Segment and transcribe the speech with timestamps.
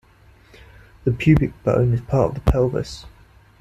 [1.03, 3.05] The pubic bone is part of the pelvis.